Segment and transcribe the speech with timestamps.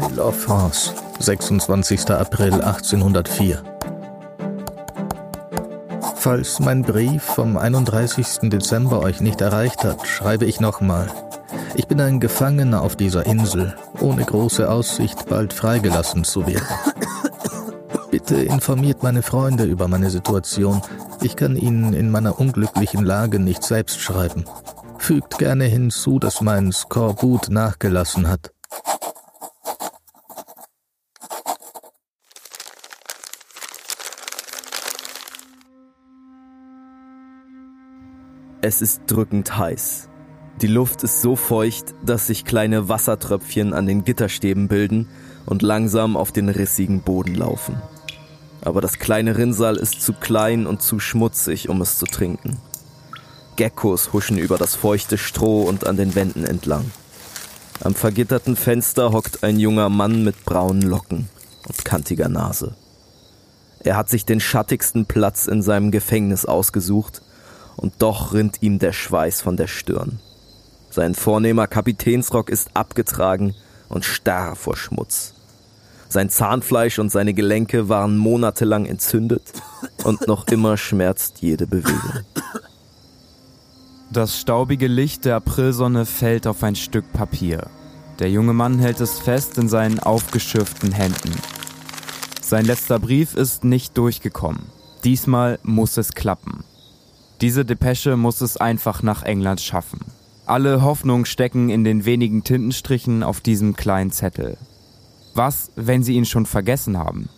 [0.00, 2.10] Isle of France, 26.
[2.10, 3.62] April 1804.
[6.16, 8.50] Falls mein Brief vom 31.
[8.50, 11.10] Dezember euch nicht erreicht hat, schreibe ich nochmal.
[11.74, 16.66] Ich bin ein Gefangener auf dieser Insel, ohne große Aussicht, bald freigelassen zu werden.
[18.10, 20.80] Bitte informiert meine Freunde über meine Situation.
[21.20, 24.44] Ich kann ihnen in meiner unglücklichen Lage nicht selbst schreiben.
[24.96, 28.52] Fügt gerne hinzu, dass mein Skorbut nachgelassen hat.
[38.62, 40.08] Es ist drückend heiß.
[40.60, 45.08] Die Luft ist so feucht, dass sich kleine Wassertröpfchen an den Gitterstäben bilden
[45.46, 47.80] und langsam auf den rissigen Boden laufen.
[48.60, 52.58] Aber das kleine Rinnsal ist zu klein und zu schmutzig, um es zu trinken.
[53.56, 56.90] Geckos huschen über das feuchte Stroh und an den Wänden entlang.
[57.82, 61.30] Am vergitterten Fenster hockt ein junger Mann mit braunen Locken
[61.66, 62.74] und kantiger Nase.
[63.82, 67.22] Er hat sich den schattigsten Platz in seinem Gefängnis ausgesucht
[67.80, 70.20] und doch rinnt ihm der Schweiß von der Stirn.
[70.90, 73.54] Sein vornehmer Kapitänsrock ist abgetragen
[73.88, 75.34] und starr vor Schmutz.
[76.08, 79.52] Sein Zahnfleisch und seine Gelenke waren monatelang entzündet
[80.04, 82.24] und noch immer schmerzt jede Bewegung.
[84.12, 87.70] Das staubige Licht der Aprilsonne fällt auf ein Stück Papier.
[88.18, 91.32] Der junge Mann hält es fest in seinen aufgeschürften Händen.
[92.42, 94.64] Sein letzter Brief ist nicht durchgekommen.
[95.04, 96.64] Diesmal muss es klappen.
[97.40, 100.00] Diese Depesche muss es einfach nach England schaffen.
[100.44, 104.58] Alle Hoffnungen stecken in den wenigen Tintenstrichen auf diesem kleinen Zettel.
[105.34, 107.28] Was, wenn sie ihn schon vergessen haben?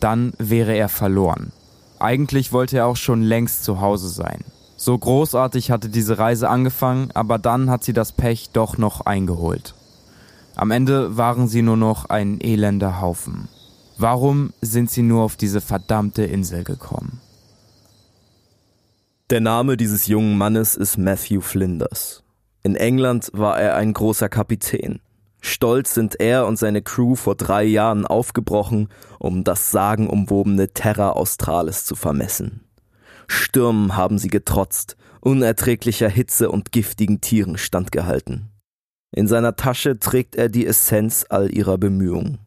[0.00, 1.52] Dann wäre er verloren.
[2.00, 4.42] Eigentlich wollte er auch schon längst zu Hause sein.
[4.76, 9.74] So großartig hatte diese Reise angefangen, aber dann hat sie das Pech doch noch eingeholt.
[10.56, 13.48] Am Ende waren sie nur noch ein elender Haufen.
[13.98, 17.20] Warum sind sie nur auf diese verdammte Insel gekommen?
[19.34, 22.22] Der Name dieses jungen Mannes ist Matthew Flinders.
[22.62, 25.00] In England war er ein großer Kapitän.
[25.40, 31.84] Stolz sind er und seine Crew vor drei Jahren aufgebrochen, um das sagenumwobene Terra Australis
[31.84, 32.60] zu vermessen.
[33.26, 38.52] Stürmen haben sie getrotzt, unerträglicher Hitze und giftigen Tieren standgehalten.
[39.10, 42.38] In seiner Tasche trägt er die Essenz all ihrer Bemühungen.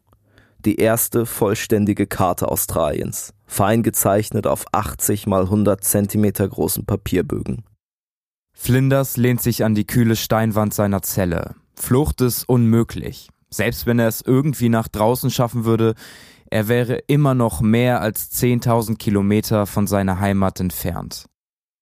[0.64, 7.64] Die erste vollständige Karte Australiens fein gezeichnet auf 80 mal 100 Zentimeter großen Papierbögen.
[8.52, 11.56] Flinders lehnt sich an die kühle Steinwand seiner Zelle.
[11.74, 13.30] Flucht ist unmöglich.
[13.50, 15.94] Selbst wenn er es irgendwie nach draußen schaffen würde,
[16.50, 21.26] er wäre immer noch mehr als 10.000 Kilometer von seiner Heimat entfernt.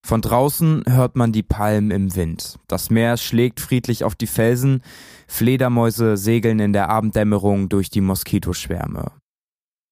[0.07, 2.59] Von draußen hört man die Palmen im Wind.
[2.69, 4.83] Das Meer schlägt friedlich auf die Felsen,
[5.27, 9.11] Fledermäuse segeln in der Abenddämmerung durch die Moskitoschwärme.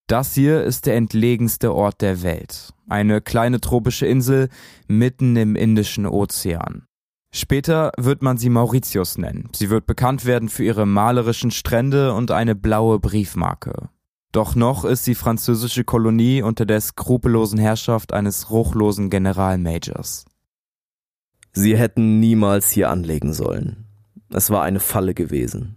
[0.07, 2.75] Das hier ist der entlegenste Ort der Welt.
[2.89, 4.51] Eine kleine tropische Insel
[4.87, 6.87] mitten im Indischen Ozean.
[7.33, 9.49] Später wird man sie Mauritius nennen.
[9.55, 13.89] Sie wird bekannt werden für ihre malerischen Strände und eine blaue Briefmarke.
[14.31, 20.27] Doch noch ist sie französische Kolonie unter der skrupellosen Herrschaft eines ruchlosen Generalmajors.
[21.53, 23.87] Sie hätten niemals hier anlegen sollen.
[24.31, 25.77] Es war eine Falle gewesen.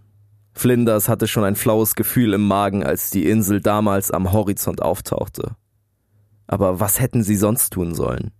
[0.58, 5.54] Flinders hatte schon ein flaues Gefühl im Magen, als die Insel damals am Horizont auftauchte.
[6.48, 8.32] Aber was hätten sie sonst tun sollen?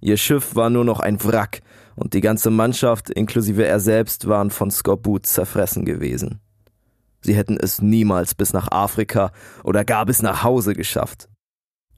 [0.00, 1.60] Ihr Schiff war nur noch ein Wrack
[1.94, 6.40] und die ganze Mannschaft, inklusive er selbst, waren von Skorbut zerfressen gewesen.
[7.20, 9.30] Sie hätten es niemals bis nach Afrika
[9.62, 11.28] oder gar bis nach Hause geschafft.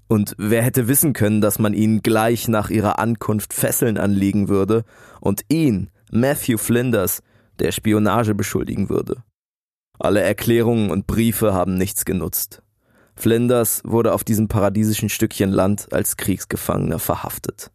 [0.07, 4.85] Und wer hätte wissen können, dass man ihnen gleich nach ihrer Ankunft Fesseln anlegen würde
[5.21, 7.23] und ihn, Matthew Flinders,
[7.59, 9.23] der Spionage beschuldigen würde?
[10.03, 12.61] Alle Erklärungen und Briefe haben nichts genutzt.
[13.15, 17.71] Flinders wurde auf diesem paradiesischen Stückchen Land als Kriegsgefangener verhaftet.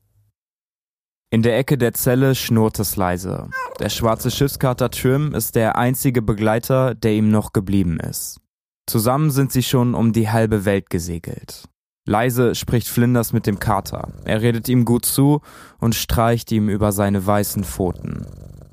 [1.30, 3.50] In der Ecke der Zelle schnurrt es leise.
[3.80, 8.42] Der schwarze Schiffskater Trim ist der einzige Begleiter, der ihm noch geblieben ist.
[8.88, 11.70] Zusammen sind sie schon um die halbe Welt gesegelt.
[12.06, 14.12] Leise spricht Flinders mit dem Kater.
[14.26, 15.40] Er redet ihm gut zu
[15.80, 18.26] und streicht ihm über seine weißen Pfoten.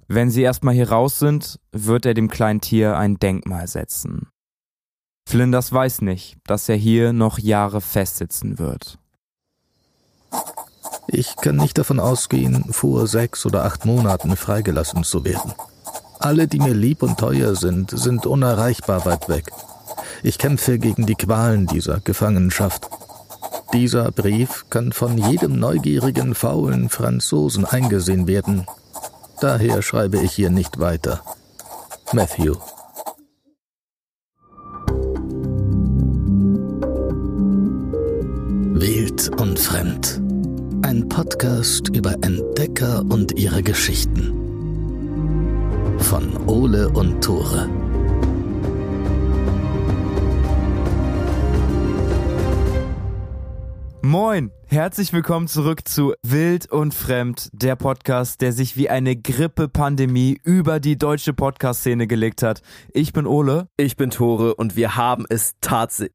[0.09, 4.29] Wenn sie erstmal hier raus sind, wird er dem kleinen Tier ein Denkmal setzen.
[5.27, 8.99] Flinders weiß nicht, dass er hier noch Jahre festsitzen wird.
[11.06, 15.53] Ich kann nicht davon ausgehen, vor sechs oder acht Monaten freigelassen zu werden.
[16.19, 19.50] Alle, die mir lieb und teuer sind, sind unerreichbar weit weg.
[20.23, 22.89] Ich kämpfe gegen die Qualen dieser Gefangenschaft.
[23.73, 28.67] Dieser Brief kann von jedem neugierigen, faulen Franzosen eingesehen werden,
[29.41, 31.21] Daher schreibe ich hier nicht weiter.
[32.13, 32.55] Matthew.
[38.77, 40.21] Wild und Fremd.
[40.83, 44.41] Ein Podcast über Entdecker und ihre Geschichten.
[45.99, 47.69] Von Ole und Tore.
[54.05, 60.39] Moin, herzlich willkommen zurück zu Wild und Fremd, der Podcast, der sich wie eine Grippe-Pandemie
[60.45, 62.61] über die deutsche Podcast-Szene gelegt hat.
[62.93, 63.67] Ich bin Ole.
[63.79, 66.12] Ich bin Tore und wir haben es tatsächlich.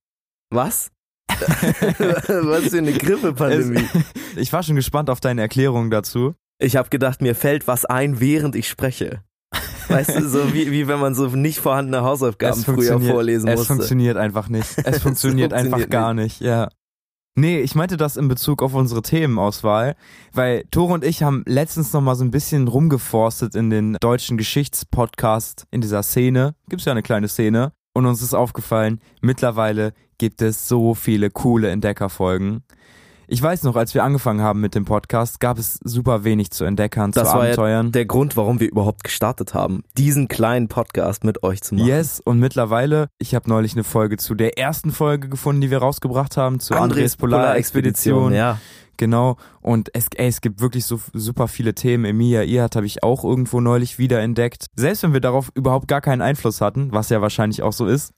[0.51, 0.91] Was?
[1.29, 3.83] Was für eine Grippe-Pandemie.
[4.35, 6.35] Ich war schon gespannt auf deine Erklärung dazu.
[6.59, 9.23] Ich habe gedacht, mir fällt was ein, während ich spreche.
[9.87, 13.61] Weißt du, so wie, wie wenn man so nicht vorhandene Hausaufgaben früher vorlesen musste.
[13.61, 14.69] Es funktioniert einfach nicht.
[14.77, 16.39] Es funktioniert, funktioniert einfach gar nicht.
[16.39, 16.69] nicht, ja.
[17.39, 19.95] Nee, ich meinte das in Bezug auf unsere Themenauswahl,
[20.33, 24.35] weil Tore und ich haben letztens noch mal so ein bisschen rumgeforstet in den deutschen
[24.35, 26.53] Geschichtspodcast in dieser Szene.
[26.67, 27.71] Gibt's ja eine kleine Szene.
[27.93, 32.65] Und uns ist aufgefallen, mittlerweile gibt es so viele coole Entdeckerfolgen.
[33.31, 36.65] Ich weiß noch, als wir angefangen haben mit dem Podcast, gab es super wenig zu
[36.65, 37.85] entdeckern, das zu Abenteuern.
[37.85, 41.85] Ja der Grund, warum wir überhaupt gestartet haben, diesen kleinen Podcast mit euch zu machen.
[41.85, 45.77] Yes, und mittlerweile, ich habe neulich eine Folge zu der ersten Folge gefunden, die wir
[45.77, 48.33] rausgebracht haben, zu Andres, Andres Polarexpedition.
[48.33, 48.57] ja.
[48.97, 49.37] Genau.
[49.61, 52.03] Und es, ey, es gibt wirklich so super viele Themen.
[52.03, 54.65] Emilia Irhat habe ich auch irgendwo neulich wieder entdeckt.
[54.75, 58.11] Selbst wenn wir darauf überhaupt gar keinen Einfluss hatten, was ja wahrscheinlich auch so ist,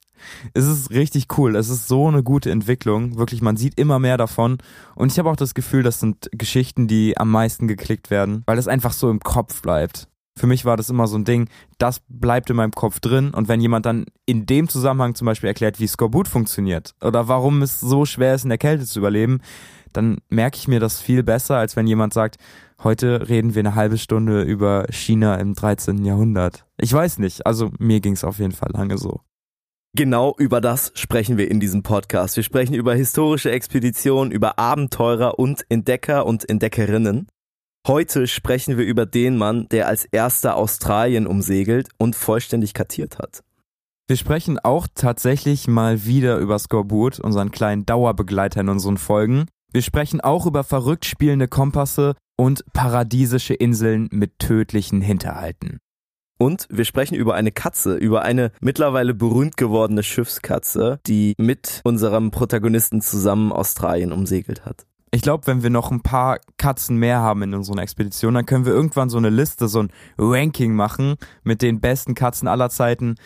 [0.54, 1.56] es ist richtig cool.
[1.56, 3.18] Es ist so eine gute Entwicklung.
[3.18, 4.58] Wirklich, man sieht immer mehr davon.
[4.96, 8.58] Und ich habe auch das Gefühl, das sind Geschichten, die am meisten geklickt werden, weil
[8.58, 10.08] es einfach so im Kopf bleibt.
[10.38, 13.32] Für mich war das immer so ein Ding, das bleibt in meinem Kopf drin.
[13.32, 17.62] Und wenn jemand dann in dem Zusammenhang zum Beispiel erklärt, wie Skorbut funktioniert oder warum
[17.62, 19.42] es so schwer ist, in der Kälte zu überleben,
[19.94, 22.38] dann merke ich mir das viel besser, als wenn jemand sagt,
[22.84, 26.06] heute reden wir eine halbe Stunde über China im 13.
[26.06, 26.66] Jahrhundert.
[26.78, 29.20] Ich weiß nicht, also mir ging es auf jeden Fall lange so.
[29.94, 32.38] Genau über das sprechen wir in diesem Podcast.
[32.38, 37.28] Wir sprechen über historische Expeditionen, über Abenteurer und Entdecker und Entdeckerinnen.
[37.86, 43.44] Heute sprechen wir über den Mann, der als erster Australien umsegelt und vollständig kartiert hat.
[44.08, 49.48] Wir sprechen auch tatsächlich mal wieder über Skorbut, unseren kleinen Dauerbegleiter in unseren Folgen.
[49.74, 55.80] Wir sprechen auch über verrückt spielende Kompasse und paradiesische Inseln mit tödlichen Hinterhalten.
[56.42, 62.32] Und wir sprechen über eine Katze, über eine mittlerweile berühmt gewordene Schiffskatze, die mit unserem
[62.32, 64.88] Protagonisten zusammen Australien umsegelt hat.
[65.12, 68.66] Ich glaube, wenn wir noch ein paar Katzen mehr haben in unseren Expeditionen, dann können
[68.66, 73.18] wir irgendwann so eine Liste, so ein Ranking machen mit den besten Katzen aller Zeiten.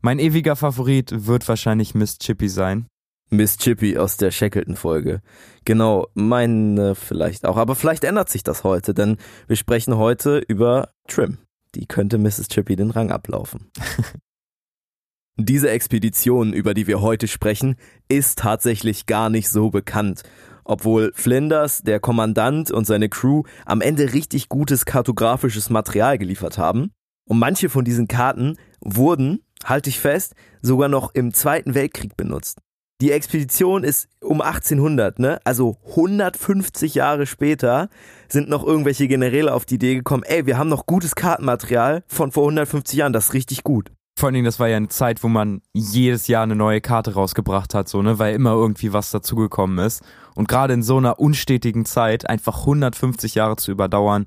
[0.00, 2.86] Mein ewiger Favorit wird wahrscheinlich Miss Chippy sein.
[3.28, 5.20] Miss Chippy aus der Shackleton-Folge.
[5.66, 7.58] Genau, meine vielleicht auch.
[7.58, 11.36] Aber vielleicht ändert sich das heute, denn wir sprechen heute über Trim
[11.74, 12.48] die könnte Mrs.
[12.48, 13.70] Chippy den Rang ablaufen.
[15.38, 17.76] Diese Expedition, über die wir heute sprechen,
[18.08, 20.22] ist tatsächlich gar nicht so bekannt.
[20.64, 26.92] Obwohl Flinders, der Kommandant und seine Crew am Ende richtig gutes kartografisches Material geliefert haben.
[27.24, 32.60] Und manche von diesen Karten wurden, halte ich fest, sogar noch im Zweiten Weltkrieg benutzt.
[33.00, 35.40] Die Expedition ist um 1800, ne?
[35.44, 37.88] Also 150 Jahre später
[38.28, 42.30] sind noch irgendwelche Generäle auf die Idee gekommen, ey, wir haben noch gutes Kartenmaterial von
[42.30, 43.90] vor 150 Jahren, das ist richtig gut.
[44.16, 47.14] Vor allen Dingen, das war ja eine Zeit, wo man jedes Jahr eine neue Karte
[47.14, 50.02] rausgebracht hat, so, ne, weil immer irgendwie was dazugekommen ist.
[50.34, 54.26] Und gerade in so einer unstetigen Zeit einfach 150 Jahre zu überdauern,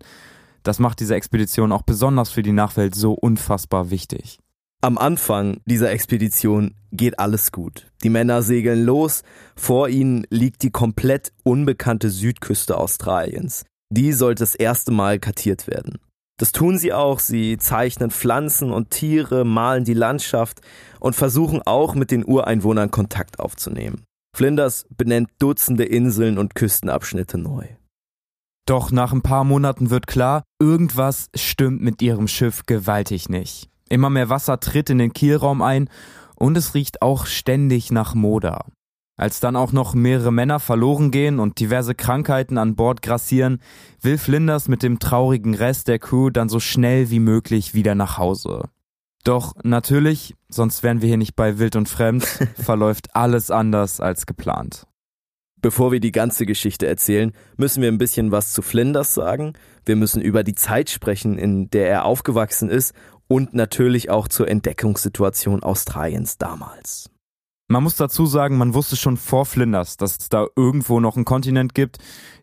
[0.63, 4.39] das macht diese Expedition auch besonders für die Nachwelt so unfassbar wichtig.
[4.85, 7.87] Am Anfang dieser Expedition geht alles gut.
[8.03, 9.23] Die Männer segeln los,
[9.55, 13.65] vor ihnen liegt die komplett unbekannte Südküste Australiens.
[13.89, 15.97] Die sollte das erste Mal kartiert werden.
[16.37, 20.61] Das tun sie auch, sie zeichnen Pflanzen und Tiere, malen die Landschaft
[20.99, 24.03] und versuchen auch mit den Ureinwohnern Kontakt aufzunehmen.
[24.37, 27.65] Flinders benennt Dutzende Inseln und Küstenabschnitte neu.
[28.67, 33.71] Doch nach ein paar Monaten wird klar, irgendwas stimmt mit ihrem Schiff gewaltig nicht.
[33.89, 35.89] Immer mehr Wasser tritt in den Kielraum ein
[36.35, 38.65] und es riecht auch ständig nach Moder.
[39.17, 43.61] Als dann auch noch mehrere Männer verloren gehen und diverse Krankheiten an Bord grassieren,
[44.01, 48.17] will Flinders mit dem traurigen Rest der Crew dann so schnell wie möglich wieder nach
[48.17, 48.63] Hause.
[49.23, 52.25] Doch natürlich, sonst wären wir hier nicht bei Wild und Fremd,
[52.55, 54.85] verläuft alles anders als geplant.
[55.61, 59.53] Bevor wir die ganze Geschichte erzählen, müssen wir ein bisschen was zu Flinders sagen.
[59.83, 62.93] Wir müssen über die Zeit sprechen, in der er aufgewachsen ist
[63.27, 67.09] und natürlich auch zur Entdeckungssituation Australiens damals.
[67.67, 71.25] Man muss dazu sagen, man wusste schon vor Flinders, dass es da irgendwo noch einen
[71.25, 71.97] Kontinent gibt.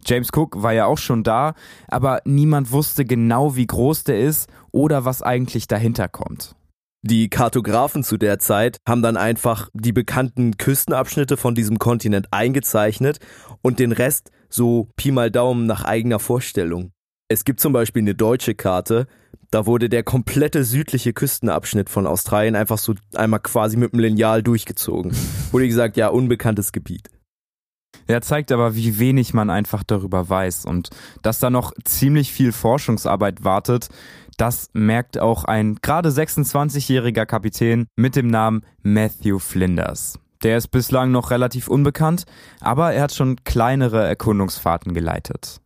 [0.04, 1.54] James Cook war ja auch schon da,
[1.86, 6.56] aber niemand wusste genau, wie groß der ist oder was eigentlich dahinter kommt.
[7.04, 13.18] Die Kartografen zu der Zeit haben dann einfach die bekannten Küstenabschnitte von diesem Kontinent eingezeichnet
[13.60, 16.90] und den Rest so Pi mal Daumen nach eigener Vorstellung.
[17.28, 19.06] Es gibt zum Beispiel eine deutsche Karte,
[19.52, 24.42] da wurde der komplette südliche Küstenabschnitt von Australien einfach so einmal quasi mit dem Lineal
[24.42, 25.12] durchgezogen.
[25.52, 27.11] Wurde gesagt, ja, unbekanntes Gebiet.
[28.06, 30.88] Er zeigt aber, wie wenig man einfach darüber weiß und
[31.21, 33.88] dass da noch ziemlich viel Forschungsarbeit wartet.
[34.38, 40.18] Das merkt auch ein gerade 26-jähriger Kapitän mit dem Namen Matthew Flinders.
[40.42, 42.25] Der ist bislang noch relativ unbekannt,
[42.61, 45.62] aber er hat schon kleinere Erkundungsfahrten geleitet.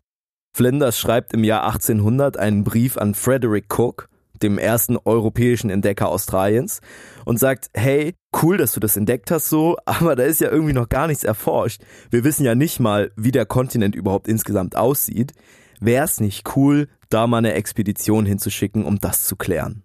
[0.57, 4.09] Flinders schreibt im Jahr 1800 einen Brief an Frederick Cook,
[4.43, 6.81] dem ersten europäischen Entdecker Australiens,
[7.27, 10.73] und sagt, hey, cool, dass du das entdeckt hast so, aber da ist ja irgendwie
[10.73, 11.83] noch gar nichts erforscht.
[12.09, 15.35] Wir wissen ja nicht mal, wie der Kontinent überhaupt insgesamt aussieht.
[15.79, 19.83] Wäre es nicht cool, da mal eine Expedition hinzuschicken, um das zu klären?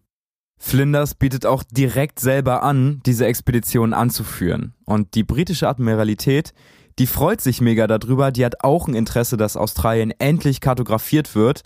[0.57, 4.73] Flinders bietet auch direkt selber an, diese Expedition anzuführen.
[4.85, 6.53] Und die britische Admiralität
[7.01, 11.63] die freut sich mega darüber, die hat auch ein Interesse, dass Australien endlich kartografiert wird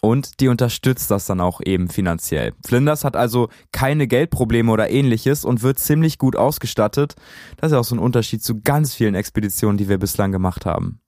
[0.00, 2.52] und die unterstützt das dann auch eben finanziell.
[2.64, 7.16] Flinders hat also keine Geldprobleme oder ähnliches und wird ziemlich gut ausgestattet.
[7.56, 11.00] Das ist auch so ein Unterschied zu ganz vielen Expeditionen, die wir bislang gemacht haben.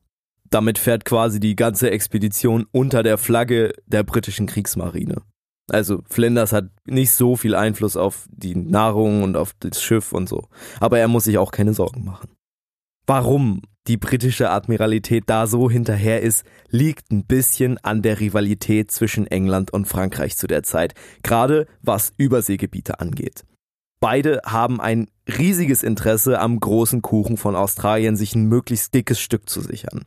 [0.50, 5.22] Damit fährt quasi die ganze Expedition unter der Flagge der britischen Kriegsmarine.
[5.70, 10.28] Also Flinders hat nicht so viel Einfluss auf die Nahrung und auf das Schiff und
[10.28, 10.48] so.
[10.80, 12.28] Aber er muss sich auch keine Sorgen machen.
[13.06, 19.26] Warum die britische Admiralität da so hinterher ist, liegt ein bisschen an der Rivalität zwischen
[19.26, 23.44] England und Frankreich zu der Zeit, gerade was Überseegebiete angeht.
[24.00, 29.48] Beide haben ein riesiges Interesse am großen Kuchen von Australien, sich ein möglichst dickes Stück
[29.48, 30.04] zu sichern.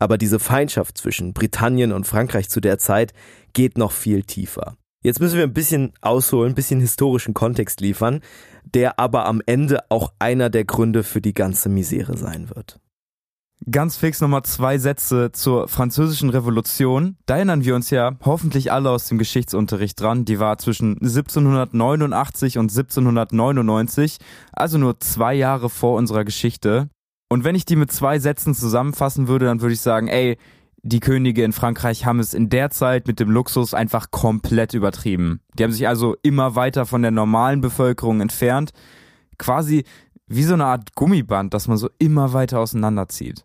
[0.00, 3.12] Aber diese Feindschaft zwischen Britannien und Frankreich zu der Zeit
[3.52, 4.76] geht noch viel tiefer.
[5.02, 8.20] Jetzt müssen wir ein bisschen ausholen, ein bisschen historischen Kontext liefern,
[8.74, 12.78] der aber am Ende auch einer der Gründe für die ganze Misere sein wird.
[13.70, 17.16] Ganz fix nochmal zwei Sätze zur französischen Revolution.
[17.26, 20.24] Da erinnern wir uns ja hoffentlich alle aus dem Geschichtsunterricht dran.
[20.24, 24.16] Die war zwischen 1789 und 1799,
[24.52, 26.88] also nur zwei Jahre vor unserer Geschichte.
[27.28, 30.38] Und wenn ich die mit zwei Sätzen zusammenfassen würde, dann würde ich sagen, ey,
[30.82, 35.40] die Könige in Frankreich haben es in der Zeit mit dem Luxus einfach komplett übertrieben.
[35.58, 38.72] Die haben sich also immer weiter von der normalen Bevölkerung entfernt.
[39.38, 39.84] Quasi
[40.26, 43.44] wie so eine Art Gummiband, das man so immer weiter auseinanderzieht.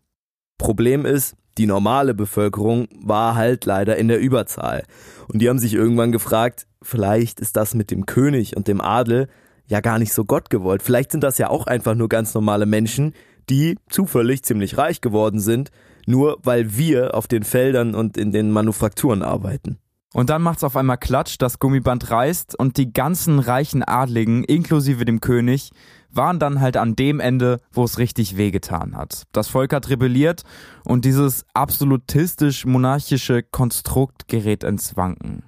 [0.58, 4.84] Problem ist, die normale Bevölkerung war halt leider in der Überzahl.
[5.28, 9.28] Und die haben sich irgendwann gefragt, vielleicht ist das mit dem König und dem Adel
[9.68, 10.84] ja gar nicht so Gott gewollt.
[10.84, 13.14] Vielleicht sind das ja auch einfach nur ganz normale Menschen,
[13.50, 15.72] die zufällig ziemlich reich geworden sind
[16.06, 19.78] nur weil wir auf den Feldern und in den Manufakturen arbeiten.
[20.14, 25.04] Und dann macht's auf einmal Klatsch, das Gummiband reißt und die ganzen reichen Adligen, inklusive
[25.04, 25.72] dem König,
[26.10, 29.24] waren dann halt an dem Ende, wo es richtig wehgetan hat.
[29.34, 30.44] Das Volk hat rebelliert
[30.86, 35.44] und dieses absolutistisch-monarchische Konstrukt gerät ins Wanken.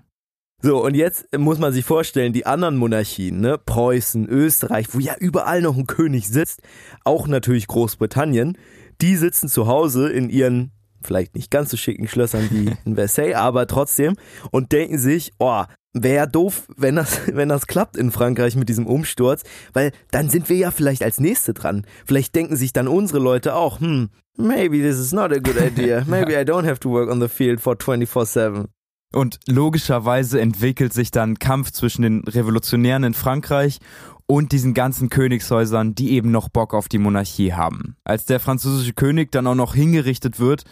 [0.62, 5.16] So, und jetzt muss man sich vorstellen, die anderen Monarchien, ne, Preußen, Österreich, wo ja
[5.20, 6.62] überall noch ein König sitzt,
[7.04, 8.58] auch natürlich Großbritannien,
[9.02, 10.72] die sitzen zu Hause in ihren
[11.04, 14.16] vielleicht nicht ganz so schicken Schlössern wie in Versailles, aber trotzdem
[14.52, 15.64] und denken sich, oh,
[15.94, 20.50] wäre doof, wenn das, wenn das klappt in Frankreich mit diesem Umsturz, weil dann sind
[20.50, 21.86] wir ja vielleicht als Nächste dran.
[22.06, 26.04] Vielleicht denken sich dann unsere Leute auch, hm, maybe this is not a good idea.
[26.08, 28.66] Maybe I don't have to work on the field for 24-7.
[29.14, 33.80] Und logischerweise entwickelt sich dann Kampf zwischen den Revolutionären in Frankreich
[34.28, 37.96] und diesen ganzen Königshäusern, die eben noch Bock auf die Monarchie haben.
[38.04, 40.66] Als der französische König dann auch noch hingerichtet wird,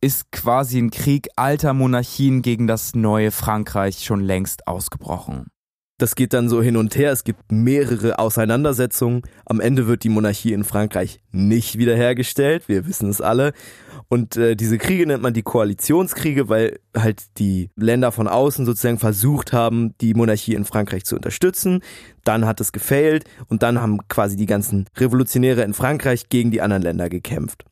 [0.00, 5.46] ist quasi ein Krieg alter Monarchien gegen das neue Frankreich schon längst ausgebrochen.
[5.98, 9.22] Das geht dann so hin und her, es gibt mehrere Auseinandersetzungen.
[9.46, 13.54] Am Ende wird die Monarchie in Frankreich nicht wiederhergestellt, wir wissen es alle.
[14.08, 18.98] Und äh, diese Kriege nennt man die Koalitionskriege, weil halt die Länder von außen sozusagen
[18.98, 21.80] versucht haben, die Monarchie in Frankreich zu unterstützen.
[22.24, 26.60] Dann hat es gefailt und dann haben quasi die ganzen Revolutionäre in Frankreich gegen die
[26.60, 27.64] anderen Länder gekämpft.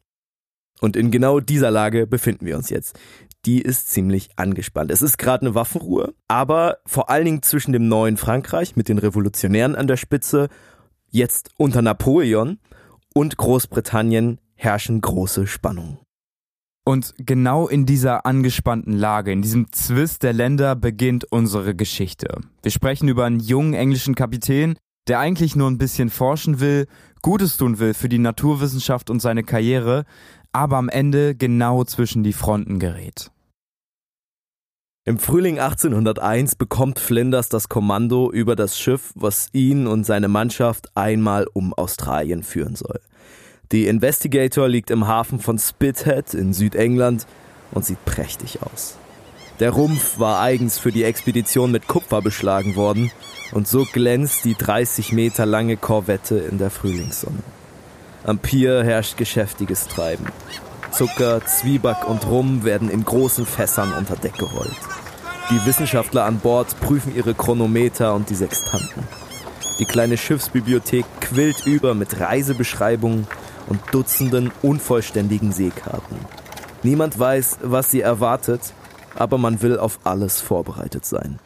[0.81, 2.99] Und in genau dieser Lage befinden wir uns jetzt.
[3.47, 4.91] Die ist ziemlich angespannt.
[4.91, 8.99] Es ist gerade eine Waffenruhe, aber vor allen Dingen zwischen dem neuen Frankreich mit den
[8.99, 10.49] Revolutionären an der Spitze,
[11.11, 12.59] jetzt unter Napoleon
[13.15, 15.99] und Großbritannien herrschen große Spannungen.
[16.87, 22.41] Und genau in dieser angespannten Lage, in diesem Zwist der Länder beginnt unsere Geschichte.
[22.63, 24.77] Wir sprechen über einen jungen englischen Kapitän,
[25.09, 26.87] der eigentlich nur ein bisschen forschen will,
[27.23, 30.05] Gutes tun will für die Naturwissenschaft und seine Karriere,
[30.53, 33.31] aber am Ende genau zwischen die Fronten gerät.
[35.07, 40.89] Im Frühling 1801 bekommt Flinders das Kommando über das Schiff, was ihn und seine Mannschaft
[40.95, 43.01] einmal um Australien führen soll.
[43.71, 47.27] Die Investigator liegt im Hafen von Spithead in Südengland
[47.73, 48.97] und sieht prächtig aus.
[49.61, 53.11] Der Rumpf war eigens für die Expedition mit Kupfer beschlagen worden
[53.53, 57.43] und so glänzt die 30 Meter lange Korvette in der Frühlingssonne.
[58.25, 60.25] Am Pier herrscht geschäftiges Treiben.
[60.95, 64.77] Zucker, Zwieback und Rum werden in großen Fässern unter Deck gerollt.
[65.51, 69.03] Die Wissenschaftler an Bord prüfen ihre Chronometer und die Sextanten.
[69.81, 73.27] Die kleine Schiffsbibliothek quillt über mit Reisebeschreibungen
[73.67, 76.17] und Dutzenden unvollständigen Seekarten.
[76.85, 78.73] Niemand weiß, was sie erwartet,
[79.17, 81.41] aber man will auf alles vorbereitet sein.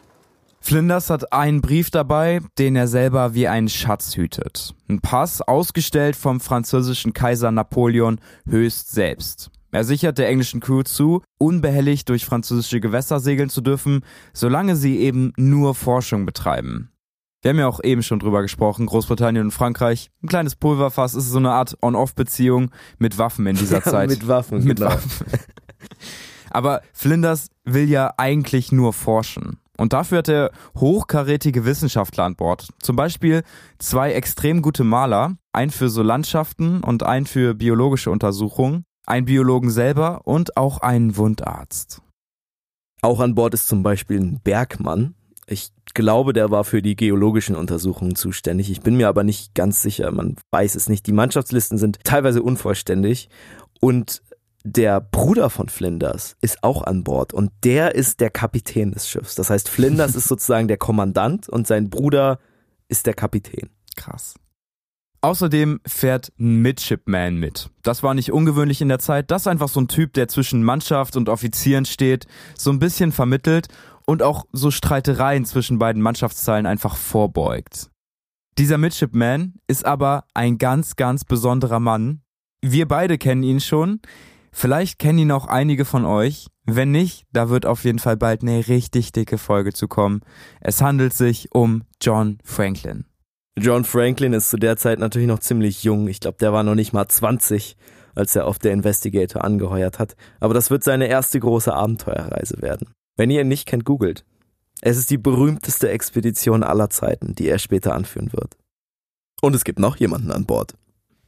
[0.61, 4.75] Flinders hat einen Brief dabei, den er selber wie einen Schatz hütet.
[4.89, 9.51] Ein Pass, ausgestellt vom französischen Kaiser Napoleon höchst selbst.
[9.71, 14.01] Er sichert der englischen Crew zu, unbehelligt durch französische Gewässer segeln zu dürfen,
[14.33, 16.91] solange sie eben nur Forschung betreiben.
[17.41, 20.09] Wir haben ja auch eben schon drüber gesprochen, Großbritannien und Frankreich.
[20.21, 24.09] Ein kleines Pulverfass ist so eine Art On-Off-Beziehung mit Waffen in dieser Zeit.
[24.09, 24.91] mit Waffen, mit genau.
[24.91, 25.25] Waffen.
[26.49, 29.59] Aber Flinders will ja eigentlich nur forschen.
[29.79, 32.67] Und dafür hat er hochkarätige Wissenschaftler an Bord.
[32.81, 33.43] Zum Beispiel
[33.77, 39.69] zwei extrem gute Maler, ein für so Landschaften und ein für biologische Untersuchungen, einen Biologen
[39.69, 42.01] selber und auch einen Wundarzt.
[43.01, 45.15] Auch an Bord ist zum Beispiel ein Bergmann.
[45.47, 48.69] Ich glaube, der war für die geologischen Untersuchungen zuständig.
[48.69, 50.11] Ich bin mir aber nicht ganz sicher.
[50.11, 51.07] Man weiß es nicht.
[51.07, 53.29] Die Mannschaftslisten sind teilweise unvollständig.
[53.79, 54.21] Und
[54.63, 59.35] der Bruder von Flinders ist auch an Bord und der ist der Kapitän des Schiffs.
[59.35, 62.39] Das heißt, Flinders ist sozusagen der Kommandant und sein Bruder
[62.87, 63.69] ist der Kapitän.
[63.95, 64.35] Krass.
[65.21, 67.69] Außerdem fährt ein Midshipman mit.
[67.83, 69.31] Das war nicht ungewöhnlich in der Zeit.
[69.31, 72.25] Das ist einfach so ein Typ, der zwischen Mannschaft und Offizieren steht,
[72.57, 73.67] so ein bisschen vermittelt
[74.05, 77.89] und auch so Streitereien zwischen beiden Mannschaftsteilen einfach vorbeugt.
[78.57, 82.21] Dieser Midshipman ist aber ein ganz, ganz besonderer Mann.
[82.61, 84.01] Wir beide kennen ihn schon.
[84.59, 86.47] Vielleicht kennen ihn auch einige von euch.
[86.65, 90.19] Wenn nicht, da wird auf jeden Fall bald eine richtig dicke Folge zu kommen.
[90.59, 93.05] Es handelt sich um John Franklin.
[93.57, 96.09] John Franklin ist zu der Zeit natürlich noch ziemlich jung.
[96.09, 97.77] Ich glaube, der war noch nicht mal 20,
[98.15, 100.17] als er auf der Investigator angeheuert hat.
[100.41, 102.89] Aber das wird seine erste große Abenteuerreise werden.
[103.15, 104.25] Wenn ihr ihn nicht kennt, googelt.
[104.81, 108.57] Es ist die berühmteste Expedition aller Zeiten, die er später anführen wird.
[109.41, 110.73] Und es gibt noch jemanden an Bord.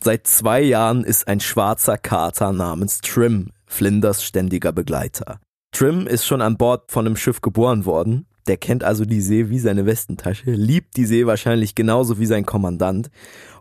[0.03, 5.39] Seit zwei Jahren ist ein schwarzer Kater namens Trim Flinders ständiger Begleiter.
[5.71, 8.25] Trim ist schon an Bord von einem Schiff geboren worden.
[8.47, 12.47] Der kennt also die See wie seine Westentasche, liebt die See wahrscheinlich genauso wie sein
[12.47, 13.11] Kommandant.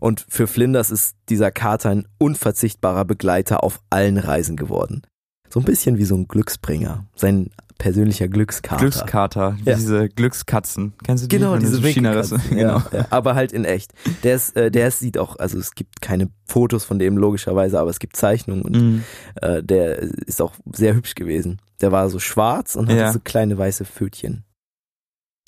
[0.00, 5.02] Und für Flinders ist dieser Kater ein unverzichtbarer Begleiter auf allen Reisen geworden.
[5.50, 7.04] So ein bisschen wie so ein Glücksbringer.
[7.14, 8.78] Sein persönlicher Glückskater.
[8.80, 9.74] Glückskater, Ja.
[9.74, 10.92] diese Glückskatzen.
[11.02, 11.36] Kennst du die?
[11.38, 12.40] Genau, diese so China-Risse- Winkelkatzen.
[12.56, 12.78] Genau.
[12.92, 13.92] Ja, ja, aber halt in echt.
[14.22, 17.90] Der ist, äh, der sieht auch, also es gibt keine Fotos von dem logischerweise, aber
[17.90, 19.04] es gibt Zeichnungen und Mhm.
[19.42, 21.60] äh, der ist auch sehr hübsch gewesen.
[21.80, 23.12] Der war so schwarz und hatte Ja.
[23.12, 24.44] so kleine weiße Pfötchen.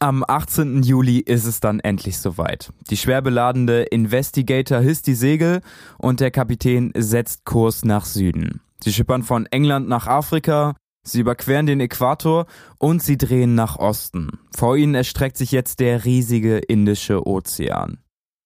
[0.00, 0.82] Am 18.
[0.82, 2.72] Juli ist es dann endlich soweit.
[2.90, 5.60] Die schwer beladene Investigator hisst die Segel
[5.98, 8.60] und der Kapitän setzt Kurs nach Süden.
[8.82, 12.46] Sie schippern von England nach Afrika, sie überqueren den Äquator
[12.78, 14.38] und sie drehen nach Osten.
[14.54, 17.98] Vor ihnen erstreckt sich jetzt der riesige Indische Ozean.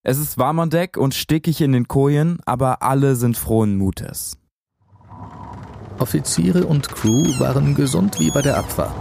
[0.03, 4.39] Es ist warm an Deck und stickig in den Kojen, aber alle sind frohen Mutes.
[5.99, 8.95] Offiziere und Crew waren gesund wie bei der Abfahrt.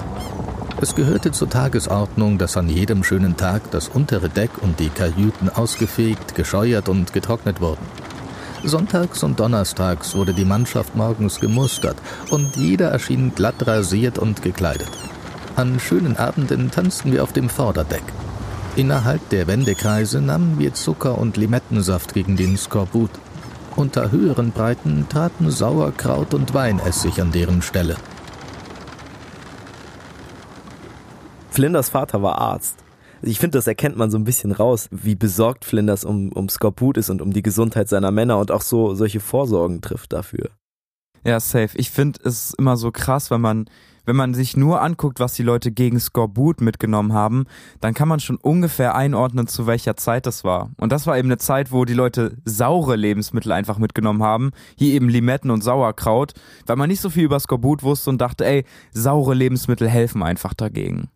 [0.81, 5.49] Es gehörte zur Tagesordnung, dass an jedem schönen Tag das untere Deck und die Kajüten
[5.49, 7.85] ausgefegt, gescheuert und getrocknet wurden.
[8.67, 11.97] Sonntags und donnerstags wurde die Mannschaft morgens gemustert
[12.31, 14.89] und jeder erschien glatt rasiert und gekleidet.
[15.55, 18.03] An schönen Abenden tanzten wir auf dem Vorderdeck.
[18.75, 23.11] Innerhalb der Wendekreise nahmen wir Zucker und Limettensaft gegen den Skorbut.
[23.75, 27.95] Unter höheren Breiten traten Sauerkraut und Weinessig an deren Stelle.
[31.51, 32.84] Flinders Vater war Arzt.
[33.21, 36.97] Ich finde, das erkennt man so ein bisschen raus, wie besorgt Flinders um, um Skorbut
[36.97, 40.49] ist und um die Gesundheit seiner Männer und auch so solche Vorsorgen trifft dafür.
[41.25, 41.75] Ja, safe.
[41.75, 43.65] Ich finde es immer so krass, wenn man,
[44.05, 47.45] wenn man sich nur anguckt, was die Leute gegen Skorbut mitgenommen haben,
[47.81, 50.69] dann kann man schon ungefähr einordnen, zu welcher Zeit das war.
[50.77, 54.51] Und das war eben eine Zeit, wo die Leute saure Lebensmittel einfach mitgenommen haben.
[54.77, 56.33] Hier eben Limetten und Sauerkraut,
[56.67, 60.53] weil man nicht so viel über Skorbut wusste und dachte, ey, saure Lebensmittel helfen einfach
[60.53, 61.09] dagegen.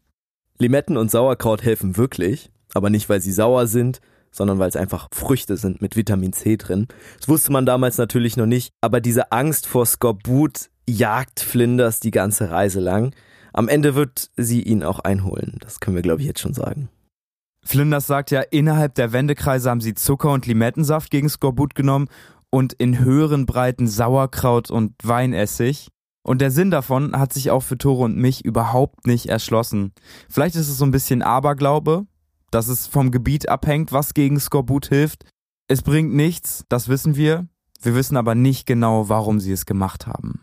[0.59, 5.07] Limetten und Sauerkraut helfen wirklich, aber nicht, weil sie sauer sind, sondern weil es einfach
[5.13, 6.87] Früchte sind mit Vitamin C drin.
[7.17, 12.11] Das wusste man damals natürlich noch nicht, aber diese Angst vor Skorbut jagt Flinders die
[12.11, 13.15] ganze Reise lang.
[13.53, 15.57] Am Ende wird sie ihn auch einholen.
[15.61, 16.89] Das können wir, glaube ich, jetzt schon sagen.
[17.65, 22.07] Flinders sagt ja, innerhalb der Wendekreise haben sie Zucker und Limettensaft gegen Skorbut genommen
[22.49, 25.89] und in höheren Breiten Sauerkraut und Weinessig.
[26.29, 29.93] Und der Sinn davon hat sich auch für Tore und mich überhaupt nicht erschlossen.
[30.29, 32.05] Vielleicht ist es so ein bisschen Aberglaube,
[32.51, 35.25] dass es vom Gebiet abhängt, was gegen Skorbut hilft.
[35.67, 37.47] Es bringt nichts, das wissen wir.
[37.81, 40.41] Wir wissen aber nicht genau, warum sie es gemacht haben.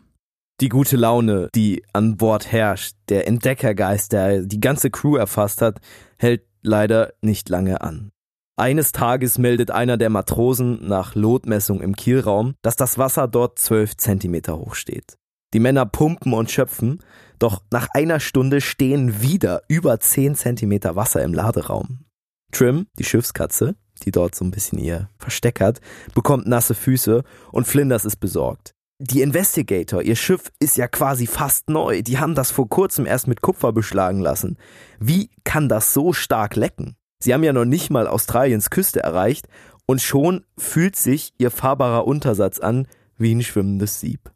[0.61, 5.79] Die gute Laune, die an Bord herrscht, der Entdeckergeist, der die ganze Crew erfasst hat,
[6.19, 8.11] hält leider nicht lange an.
[8.57, 13.97] Eines Tages meldet einer der Matrosen nach Lotmessung im Kielraum, dass das Wasser dort zwölf
[13.97, 15.17] Zentimeter hoch steht.
[15.55, 17.01] Die Männer pumpen und schöpfen,
[17.39, 22.05] doch nach einer Stunde stehen wieder über zehn Zentimeter Wasser im Laderaum.
[22.53, 25.81] Trim, die Schiffskatze, die dort so ein bisschen ihr Versteck hat,
[26.15, 28.73] bekommt nasse Füße und Flinders ist besorgt.
[28.99, 32.01] Die Investigator, ihr Schiff ist ja quasi fast neu.
[32.01, 34.57] Die haben das vor kurzem erst mit Kupfer beschlagen lassen.
[34.99, 36.97] Wie kann das so stark lecken?
[37.23, 39.49] Sie haben ja noch nicht mal Australiens Küste erreicht
[39.87, 44.31] und schon fühlt sich ihr fahrbarer Untersatz an wie ein schwimmendes Sieb.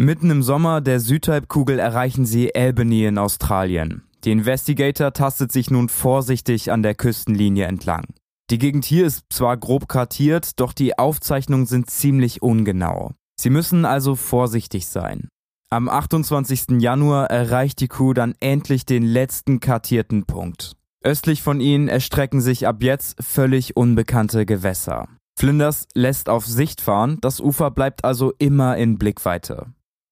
[0.00, 4.04] Mitten im Sommer der Südhalbkugel erreichen sie Albany in Australien.
[4.24, 8.06] Die Investigator tastet sich nun vorsichtig an der Küstenlinie entlang.
[8.48, 13.10] Die Gegend hier ist zwar grob kartiert, doch die Aufzeichnungen sind ziemlich ungenau.
[13.38, 15.28] Sie müssen also vorsichtig sein.
[15.68, 16.80] Am 28.
[16.80, 20.76] Januar erreicht die Crew dann endlich den letzten kartierten Punkt.
[21.04, 25.08] Östlich von ihnen erstrecken sich ab jetzt völlig unbekannte Gewässer.
[25.38, 29.66] Flinders lässt auf Sicht fahren, das Ufer bleibt also immer in Blickweite.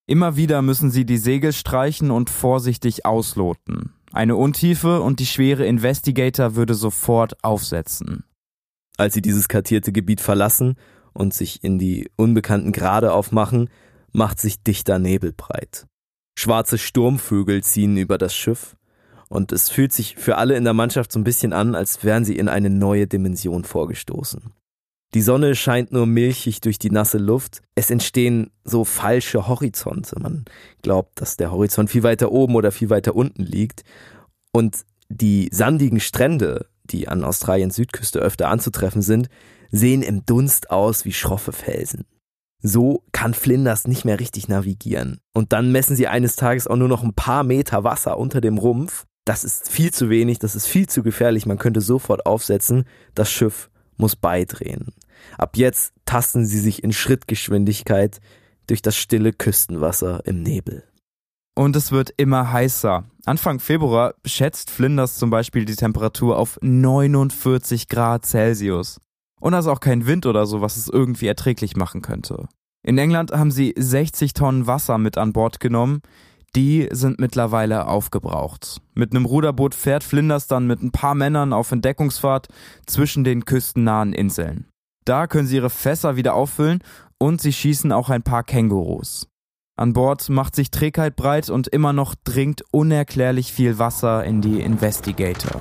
[0.08, 3.92] Immer wieder müssen sie die Segel streichen und vorsichtig ausloten.
[4.10, 8.24] Eine Untiefe und die schwere Investigator würde sofort aufsetzen.
[8.96, 10.76] Als sie dieses kartierte Gebiet verlassen
[11.12, 13.68] und sich in die unbekannten Grade aufmachen,
[14.10, 15.86] macht sich dichter Nebel breit.
[16.38, 18.76] Schwarze Sturmvögel ziehen über das Schiff,
[19.28, 22.24] und es fühlt sich für alle in der Mannschaft so ein bisschen an, als wären
[22.24, 24.54] sie in eine neue Dimension vorgestoßen.
[25.14, 27.62] Die Sonne scheint nur milchig durch die nasse Luft.
[27.74, 30.20] Es entstehen so falsche Horizonte.
[30.20, 30.44] Man
[30.82, 33.84] glaubt, dass der Horizont viel weiter oben oder viel weiter unten liegt.
[34.52, 39.28] Und die sandigen Strände, die an Australiens Südküste öfter anzutreffen sind,
[39.70, 42.04] sehen im Dunst aus wie schroffe Felsen.
[42.60, 45.20] So kann Flinders nicht mehr richtig navigieren.
[45.32, 48.58] Und dann messen sie eines Tages auch nur noch ein paar Meter Wasser unter dem
[48.58, 52.84] Rumpf das ist viel zu wenig, das ist viel zu gefährlich, man könnte sofort aufsetzen,
[53.14, 54.94] das Schiff muss beidrehen.
[55.36, 58.20] Ab jetzt tasten sie sich in Schrittgeschwindigkeit
[58.66, 60.84] durch das stille Küstenwasser im Nebel.
[61.54, 63.04] Und es wird immer heißer.
[63.24, 69.00] Anfang Februar schätzt Flinders zum Beispiel die Temperatur auf 49 Grad Celsius.
[69.40, 72.48] Und da ist auch kein Wind oder so, was es irgendwie erträglich machen könnte.
[72.84, 76.00] In England haben sie 60 Tonnen Wasser mit an Bord genommen
[76.56, 78.80] die sind mittlerweile aufgebraucht.
[78.94, 82.48] Mit einem Ruderboot fährt Flinders dann mit ein paar Männern auf Entdeckungsfahrt
[82.86, 84.66] zwischen den küstennahen Inseln.
[85.04, 86.80] Da können sie ihre Fässer wieder auffüllen
[87.18, 89.28] und sie schießen auch ein paar Kängurus.
[89.76, 94.60] An Bord macht sich Trägheit breit und immer noch dringt unerklärlich viel Wasser in die
[94.60, 95.60] Investigator.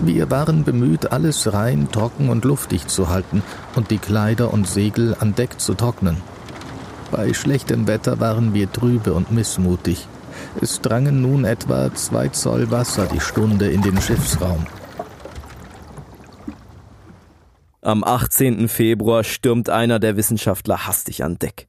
[0.00, 3.44] Wir waren bemüht, alles rein, trocken und luftig zu halten
[3.76, 6.16] und die Kleider und Segel an Deck zu trocknen.
[7.12, 10.08] Bei schlechtem Wetter waren wir trübe und missmutig.
[10.62, 14.66] Es drangen nun etwa zwei Zoll Wasser die Stunde in den Schiffsraum.
[17.82, 18.66] Am 18.
[18.66, 21.68] Februar stürmt einer der Wissenschaftler hastig an Deck.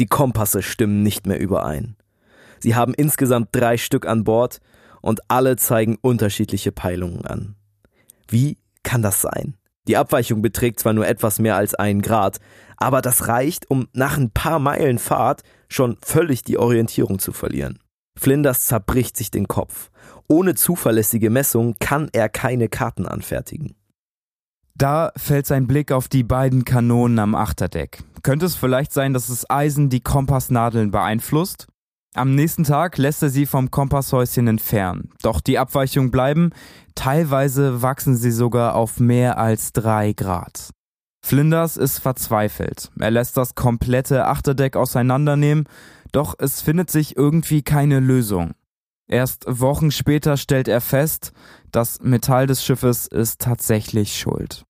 [0.00, 1.96] Die Kompasse stimmen nicht mehr überein.
[2.58, 4.58] Sie haben insgesamt drei Stück an Bord
[5.00, 7.54] und alle zeigen unterschiedliche Peilungen an.
[8.26, 9.56] Wie kann das sein?
[9.86, 12.40] Die Abweichung beträgt zwar nur etwas mehr als ein Grad,
[12.76, 17.78] aber das reicht, um nach ein paar Meilen Fahrt schon völlig die Orientierung zu verlieren.
[18.18, 19.90] Flinders zerbricht sich den Kopf.
[20.28, 23.74] Ohne zuverlässige Messung kann er keine Karten anfertigen.
[24.76, 28.02] Da fällt sein Blick auf die beiden Kanonen am Achterdeck.
[28.22, 31.68] Könnte es vielleicht sein, dass das Eisen die Kompassnadeln beeinflusst?
[32.16, 35.10] Am nächsten Tag lässt er sie vom Kompasshäuschen entfernen.
[35.22, 36.50] Doch die Abweichungen bleiben,
[36.94, 40.70] teilweise wachsen sie sogar auf mehr als drei Grad.
[41.24, 42.92] Flinders ist verzweifelt.
[43.00, 45.64] Er lässt das komplette Achterdeck auseinandernehmen,
[46.12, 48.52] doch es findet sich irgendwie keine Lösung.
[49.08, 51.32] Erst Wochen später stellt er fest,
[51.72, 54.64] das Metall des Schiffes ist tatsächlich schuld.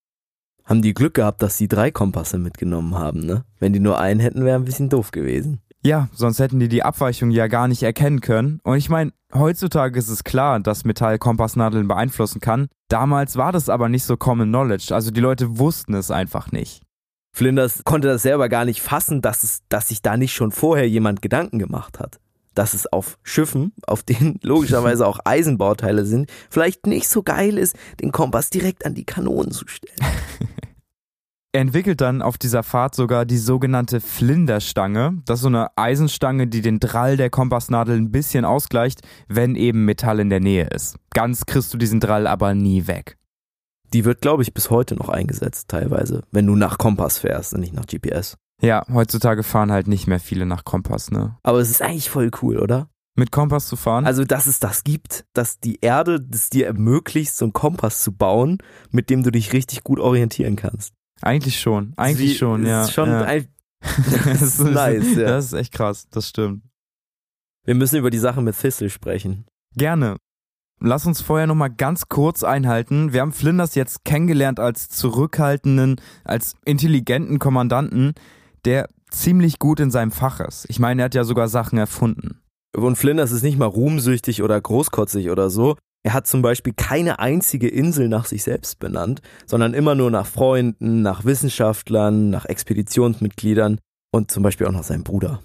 [0.65, 3.45] Haben die Glück gehabt, dass sie drei Kompasse mitgenommen haben, ne?
[3.59, 5.61] Wenn die nur einen hätten, wäre ein bisschen doof gewesen.
[5.87, 8.59] Ja, sonst hätten die die Abweichung ja gar nicht erkennen können.
[8.65, 12.69] Und ich meine, heutzutage ist es klar, dass Metall Kompassnadeln beeinflussen kann.
[12.89, 14.95] Damals war das aber nicht so Common Knowledge.
[14.95, 16.81] Also die Leute wussten es einfach nicht.
[17.37, 20.89] Flinders konnte das selber gar nicht fassen, dass, es, dass sich da nicht schon vorher
[20.89, 22.19] jemand Gedanken gemacht hat.
[22.55, 27.77] Dass es auf Schiffen, auf denen logischerweise auch Eisenbauteile sind, vielleicht nicht so geil ist,
[28.01, 29.99] den Kompass direkt an die Kanonen zu stellen.
[31.55, 35.23] Er entwickelt dann auf dieser Fahrt sogar die sogenannte Flinderstange.
[35.25, 39.85] Das ist so eine Eisenstange, die den Drall der Kompassnadel ein bisschen ausgleicht, wenn eben
[39.85, 40.97] Metall in der Nähe ist.
[41.11, 43.19] Ganz kriegst du diesen Drall aber nie weg.
[43.93, 47.61] Die wird, glaube ich, bis heute noch eingesetzt, teilweise, wenn du nach Kompass fährst und
[47.61, 48.37] nicht nach GPS.
[48.61, 51.37] Ja, heutzutage fahren halt nicht mehr viele nach Kompass, ne?
[51.45, 52.89] Aber es ist eigentlich voll cool, oder?
[53.15, 54.07] Mit Kompass zu fahren?
[54.07, 58.11] Also, dass es das gibt, dass die Erde es dir ermöglicht, so einen Kompass zu
[58.11, 58.59] bauen,
[58.91, 60.95] mit dem du dich richtig gut orientieren kannst.
[61.21, 62.87] Eigentlich schon, eigentlich Wie- schon, ja.
[62.89, 63.23] Schon ja.
[63.23, 63.49] ein,
[63.81, 65.27] das ist nice, ja.
[65.27, 66.63] Das ist echt krass, das stimmt.
[67.65, 69.47] wir müssen über die Sache mit Thistle sprechen.
[69.77, 70.17] Gerne.
[70.81, 73.13] Lass uns vorher nochmal ganz kurz einhalten.
[73.13, 78.13] Wir haben Flinders jetzt kennengelernt als zurückhaltenden, als intelligenten Kommandanten,
[78.65, 80.67] der ziemlich gut in seinem Fach ist.
[80.69, 82.41] Ich meine, er hat ja sogar Sachen erfunden.
[82.77, 85.77] Und Flinders ist nicht mal ruhmsüchtig oder großkotzig oder so.
[86.07, 90.27] Er hat zum Beispiel keine einzige Insel nach sich selbst benannt, sondern immer nur nach
[90.27, 93.79] Freunden, nach Wissenschaftlern, nach Expeditionsmitgliedern
[94.13, 95.41] und zum Beispiel auch nach seinem Bruder.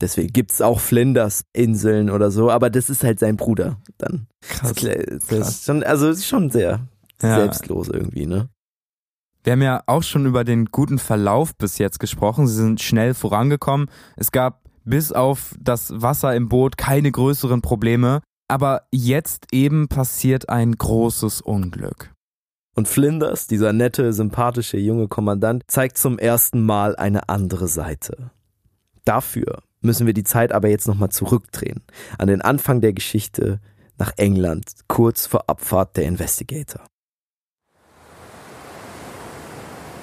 [0.00, 4.26] Deswegen gibt's auch Flinders-Inseln oder so, aber das ist halt sein Bruder dann.
[4.40, 4.72] Krass.
[4.74, 5.64] Das ist krass.
[5.64, 6.80] schon, also es ist schon sehr
[7.22, 7.36] Ja.
[7.36, 8.48] selbstlos irgendwie, ne?
[9.42, 12.46] Wir haben ja auch schon über den guten Verlauf bis jetzt gesprochen.
[12.46, 13.90] Sie sind schnell vorangekommen.
[14.16, 18.22] Es gab bis auf das Wasser im Boot keine größeren Probleme.
[18.48, 22.14] Aber jetzt eben passiert ein großes Unglück.
[22.74, 28.30] Und Flinders, dieser nette, sympathische junge Kommandant, zeigt zum ersten Mal eine andere Seite.
[29.04, 31.82] Dafür müssen wir die Zeit aber jetzt nochmal zurückdrehen,
[32.18, 33.60] an den Anfang der Geschichte
[33.98, 36.84] nach England, kurz vor Abfahrt der Investigator.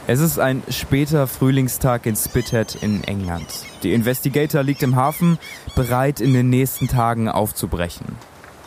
[0.08, 3.66] Es ist ein später Frühlingstag in Spithead in England.
[3.84, 5.38] Die Investigator liegt im Hafen,
[5.76, 8.06] bereit in den nächsten Tagen aufzubrechen.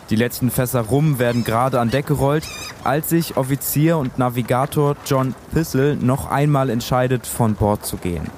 [0.09, 2.47] Die letzten Fässer Rum werden gerade an Deck gerollt,
[2.83, 8.29] als sich Offizier und Navigator John Thistle noch einmal entscheidet, von Bord zu gehen.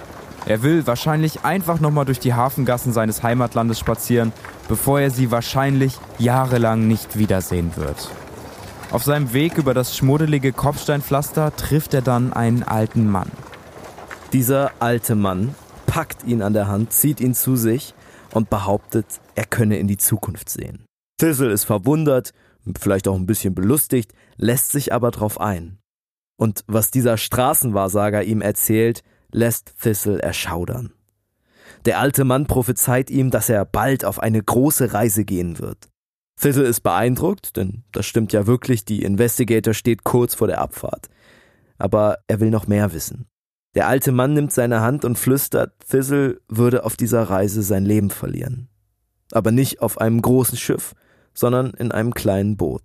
[0.45, 4.31] Er will wahrscheinlich einfach nochmal durch die Hafengassen seines Heimatlandes spazieren,
[4.69, 8.09] bevor er sie wahrscheinlich jahrelang nicht wiedersehen wird.
[8.91, 13.29] Auf seinem Weg über das schmuddelige Kopfsteinpflaster trifft er dann einen alten Mann.
[14.31, 15.53] Dieser alte Mann
[15.85, 17.93] packt ihn an der Hand, zieht ihn zu sich
[18.31, 20.86] und behauptet, er könne in die Zukunft sehen.
[21.17, 22.31] Thistle ist verwundert,
[22.79, 25.79] vielleicht auch ein bisschen belustigt, lässt sich aber drauf ein.
[26.37, 29.01] Und was dieser Straßenwahrsager ihm erzählt,
[29.31, 30.93] lässt Thistle erschaudern.
[31.85, 35.89] Der alte Mann prophezeit ihm, dass er bald auf eine große Reise gehen wird.
[36.39, 41.09] Thistle ist beeindruckt, denn das stimmt ja wirklich, die Investigator steht kurz vor der Abfahrt.
[41.79, 43.27] Aber er will noch mehr wissen.
[43.73, 48.11] Der alte Mann nimmt seine Hand und flüstert, Thistle würde auf dieser Reise sein Leben
[48.11, 48.69] verlieren.
[49.31, 50.93] Aber nicht auf einem großen Schiff,
[51.37, 52.81] sondern in einem kleinen Boot.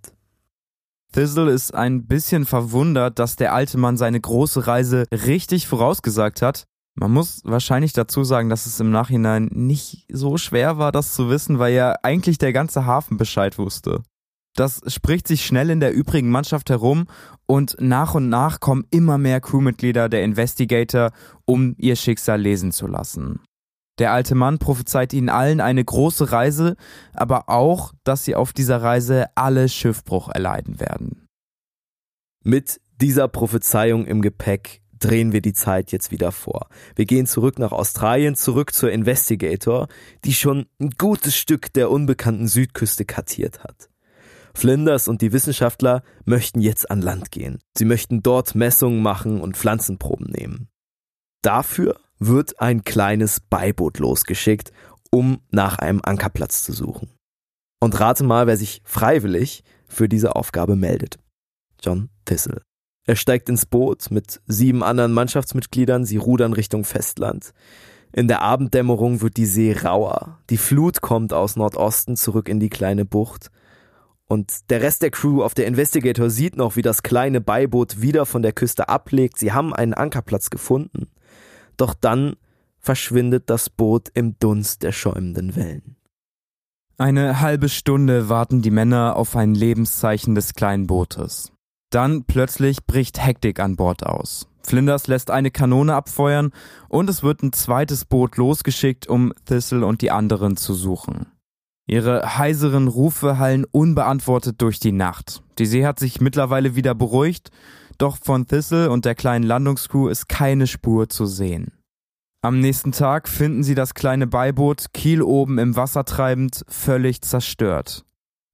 [1.11, 6.65] Thistle ist ein bisschen verwundert, dass der alte Mann seine große Reise richtig vorausgesagt hat.
[6.95, 11.29] Man muss wahrscheinlich dazu sagen, dass es im Nachhinein nicht so schwer war, das zu
[11.29, 14.03] wissen, weil ja eigentlich der ganze Hafen Bescheid wusste.
[14.55, 17.07] Das spricht sich schnell in der übrigen Mannschaft herum
[17.47, 21.11] und nach und nach kommen immer mehr Crewmitglieder der Investigator,
[21.45, 23.39] um ihr Schicksal lesen zu lassen.
[24.03, 26.75] Der alte Mann prophezeit ihnen allen eine große Reise,
[27.13, 31.25] aber auch, dass sie auf dieser Reise alle Schiffbruch erleiden werden.
[32.43, 36.67] Mit dieser Prophezeiung im Gepäck drehen wir die Zeit jetzt wieder vor.
[36.97, 39.87] Wir gehen zurück nach Australien, zurück zur Investigator,
[40.25, 43.89] die schon ein gutes Stück der unbekannten Südküste kartiert hat.
[44.53, 47.59] Flinders und die Wissenschaftler möchten jetzt an Land gehen.
[47.77, 50.67] Sie möchten dort Messungen machen und Pflanzenproben nehmen.
[51.41, 54.71] Dafür wird ein kleines Beiboot losgeschickt,
[55.11, 57.09] um nach einem Ankerplatz zu suchen.
[57.79, 61.17] Und rate mal, wer sich freiwillig für diese Aufgabe meldet.
[61.81, 62.61] John Thistle.
[63.05, 67.53] Er steigt ins Boot mit sieben anderen Mannschaftsmitgliedern, sie rudern Richtung Festland.
[68.13, 70.39] In der Abenddämmerung wird die See rauer.
[70.49, 73.49] Die Flut kommt aus Nordosten zurück in die kleine Bucht.
[74.25, 78.25] Und der Rest der Crew auf der Investigator sieht noch, wie das kleine Beiboot wieder
[78.25, 79.37] von der Küste ablegt.
[79.37, 81.07] Sie haben einen Ankerplatz gefunden.
[81.77, 82.35] Doch dann
[82.79, 85.95] verschwindet das Boot im Dunst der schäumenden Wellen.
[86.97, 91.51] Eine halbe Stunde warten die Männer auf ein Lebenszeichen des kleinen Bootes.
[91.89, 94.47] Dann plötzlich bricht Hektik an Bord aus.
[94.65, 96.51] Flinders lässt eine Kanone abfeuern
[96.89, 101.27] und es wird ein zweites Boot losgeschickt, um Thistle und die anderen zu suchen.
[101.85, 105.43] Ihre heiseren Rufe hallen unbeantwortet durch die Nacht.
[105.59, 107.51] Die See hat sich mittlerweile wieder beruhigt,
[108.03, 111.71] doch von Thistle und der kleinen Landungscrew ist keine Spur zu sehen.
[112.41, 118.03] Am nächsten Tag finden sie das kleine Beiboot Kiel oben im Wasser treibend, völlig zerstört.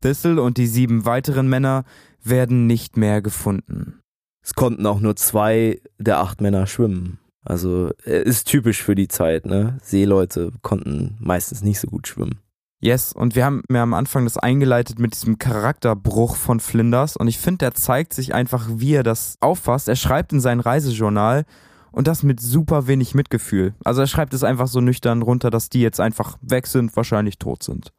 [0.02, 1.84] Thistle und die sieben weiteren Männer
[2.24, 4.00] werden nicht mehr gefunden.
[4.44, 7.18] Es konnten auch nur zwei der acht Männer schwimmen.
[7.44, 9.80] Also ist typisch für die Zeit, ne?
[9.82, 12.40] Seeleute konnten meistens nicht so gut schwimmen.
[12.82, 17.28] Yes, und wir haben mir am Anfang das eingeleitet mit diesem Charakterbruch von Flinders und
[17.28, 19.90] ich finde, der zeigt sich einfach, wie er das auffasst.
[19.90, 21.44] Er schreibt in sein Reisejournal
[21.92, 23.74] und das mit super wenig Mitgefühl.
[23.84, 27.38] Also er schreibt es einfach so nüchtern runter, dass die jetzt einfach weg sind, wahrscheinlich
[27.38, 27.92] tot sind.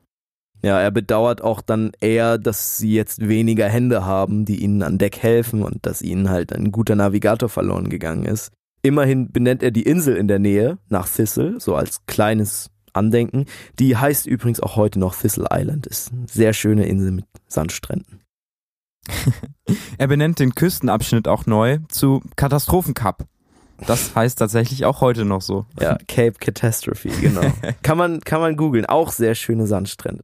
[0.62, 4.96] Ja, er bedauert auch dann eher, dass sie jetzt weniger Hände haben, die ihnen an
[4.96, 8.50] Deck helfen und dass ihnen halt ein guter Navigator verloren gegangen ist.
[8.82, 13.46] Immerhin benennt er die Insel in der Nähe nach Thistle, so als kleines Andenken.
[13.79, 15.87] Die heißt übrigens auch heute noch Thistle Island.
[15.87, 18.20] Ist eine sehr schöne Insel mit Sandstränden.
[19.98, 23.26] er benennt den Küstenabschnitt auch neu zu Katastrophencup.
[23.87, 25.66] Das heißt tatsächlich auch heute noch so.
[25.81, 27.40] Ja, Cape Catastrophe, genau.
[27.83, 28.85] kann man, kann man googeln.
[28.87, 30.22] Auch sehr schöne Sandstrände.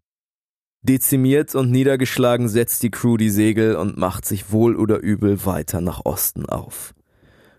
[0.83, 5.81] Dezimiert und niedergeschlagen setzt die Crew die Segel und macht sich wohl oder übel weiter
[5.81, 6.95] nach Osten auf.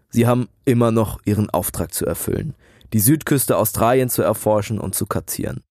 [0.09, 2.53] Sie haben immer noch ihren Auftrag zu erfüllen
[2.93, 5.63] die Südküste Australien zu erforschen und zu kartieren.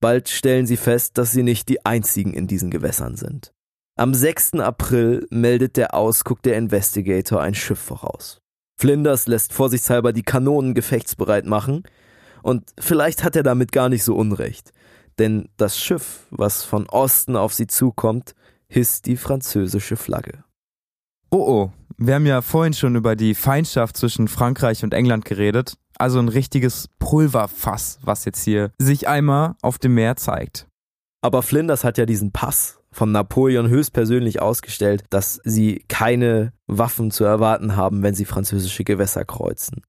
[0.00, 3.52] Bald stellen sie fest, dass sie nicht die einzigen in diesen Gewässern sind.
[3.96, 4.54] Am 6.
[4.54, 8.40] April meldet der Ausguck der Investigator ein Schiff voraus.
[8.78, 11.84] Flinders lässt vorsichtshalber die Kanonen gefechtsbereit machen,
[12.42, 14.72] und vielleicht hat er damit gar nicht so unrecht,
[15.18, 18.34] denn das Schiff, was von Osten auf sie zukommt,
[18.68, 20.44] hisst die französische Flagge.
[21.30, 25.74] Oh oh, wir haben ja vorhin schon über die Feindschaft zwischen Frankreich und England geredet.
[26.00, 30.66] Also ein richtiges Pulverfass, was jetzt hier sich einmal auf dem Meer zeigt.
[31.20, 37.24] Aber Flinders hat ja diesen Pass von Napoleon höchstpersönlich ausgestellt, dass sie keine Waffen zu
[37.24, 39.82] erwarten haben, wenn sie französische Gewässer kreuzen.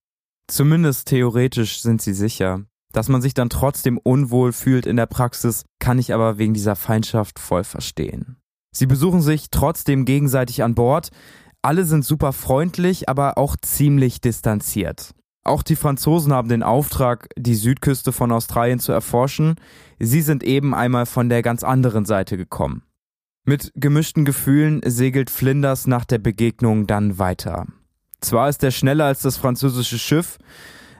[0.50, 2.65] Zumindest theoretisch sind sie sicher.
[2.91, 6.76] Dass man sich dann trotzdem unwohl fühlt in der Praxis, kann ich aber wegen dieser
[6.76, 8.36] Feindschaft voll verstehen.
[8.76, 11.08] Sie besuchen sich trotzdem gegenseitig an Bord.
[11.62, 15.13] Alle sind super freundlich, aber auch ziemlich distanziert.
[15.43, 19.56] Auch die Franzosen haben den Auftrag, die Südküste von Australien zu erforschen.
[19.99, 22.84] Sie sind eben einmal von der ganz anderen Seite gekommen.
[23.43, 27.65] Mit gemischten Gefühlen segelt Flinders nach der Begegnung dann weiter.
[28.19, 30.38] Zwar ist er schneller als das französische Schiff,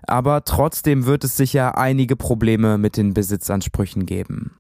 [0.08, 4.58] aber trotzdem wird es sicher einige Probleme mit den Besitzansprüchen geben.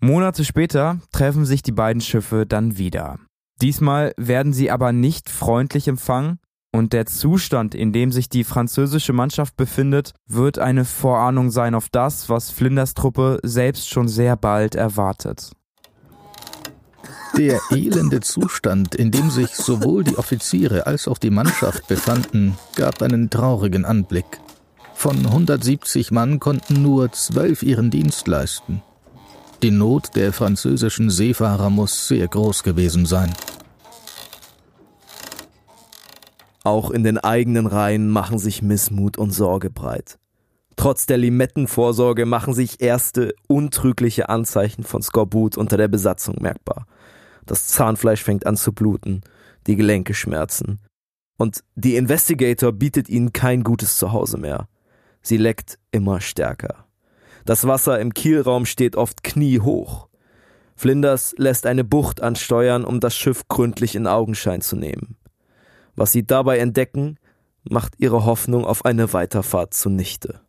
[0.00, 3.18] Monate später treffen sich die beiden Schiffe dann wieder.
[3.60, 6.38] Diesmal werden sie aber nicht freundlich empfangen,
[6.76, 11.88] und der Zustand, in dem sich die französische Mannschaft befindet, wird eine Vorahnung sein auf
[11.90, 15.52] das, was Flinders Truppe selbst schon sehr bald erwartet.
[17.36, 23.02] Der elende Zustand, in dem sich sowohl die Offiziere als auch die Mannschaft befanden, gab
[23.02, 24.26] einen traurigen Anblick.
[24.94, 28.82] Von 170 Mann konnten nur zwölf ihren Dienst leisten.
[29.62, 33.32] Die Not der französischen Seefahrer muss sehr groß gewesen sein.
[36.66, 40.18] Auch in den eigenen Reihen machen sich Missmut und Sorge breit.
[40.74, 46.88] Trotz der Limettenvorsorge machen sich erste untrügliche Anzeichen von Skorbut unter der Besatzung merkbar.
[47.44, 49.20] Das Zahnfleisch fängt an zu bluten,
[49.68, 50.80] die Gelenke schmerzen.
[51.38, 54.66] Und die Investigator bietet ihnen kein gutes Zuhause mehr.
[55.22, 56.88] Sie leckt immer stärker.
[57.44, 60.08] Das Wasser im Kielraum steht oft kniehoch.
[60.74, 65.16] Flinders lässt eine Bucht ansteuern, um das Schiff gründlich in Augenschein zu nehmen.
[65.96, 67.18] Was sie dabei entdecken,
[67.64, 70.40] macht ihre Hoffnung auf eine Weiterfahrt zunichte.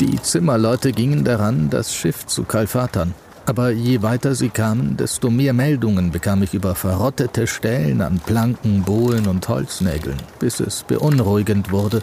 [0.00, 3.14] Die Zimmerleute gingen daran, das Schiff zu kalfatern.
[3.46, 8.82] Aber je weiter sie kamen, desto mehr Meldungen bekam ich über verrottete Stellen an Planken,
[8.82, 12.02] Bohlen und Holznägeln, bis es beunruhigend wurde.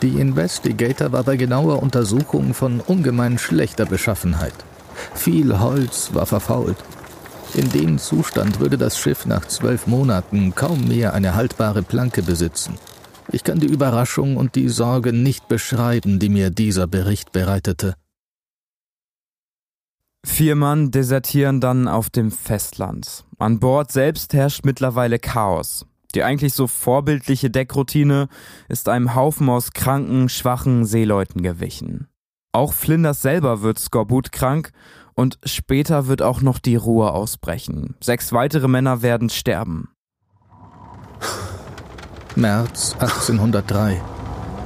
[0.00, 4.54] Die Investigator war bei genauer Untersuchung von ungemein schlechter Beschaffenheit.
[5.14, 6.76] Viel Holz war verfault,
[7.54, 12.74] in dem Zustand würde das Schiff nach zwölf Monaten kaum mehr eine haltbare Planke besitzen.
[13.30, 17.94] Ich kann die Überraschung und die Sorge nicht beschreiben, die mir dieser Bericht bereitete.
[20.24, 23.24] Vier Mann desertieren dann auf dem Festland.
[23.38, 25.86] An Bord selbst herrscht mittlerweile Chaos.
[26.14, 28.28] Die eigentlich so vorbildliche Deckroutine
[28.68, 32.08] ist einem Haufen aus kranken, schwachen Seeleuten gewichen.
[32.52, 34.72] Auch Flinders selber wird Skorbut krank
[35.18, 37.96] und später wird auch noch die Ruhe ausbrechen.
[38.00, 39.88] Sechs weitere Männer werden sterben.
[42.36, 44.00] März 1803.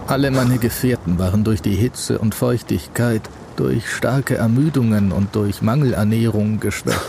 [0.08, 3.22] Alle meine Gefährten waren durch die Hitze und Feuchtigkeit,
[3.56, 7.00] durch starke Ermüdungen und durch Mangelernährung geschwächt.